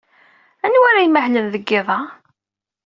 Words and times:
Anwa 0.65 0.85
ara 0.89 1.05
imahlen 1.07 1.45
deg 1.53 1.63
yiḍ-a? 1.71 1.99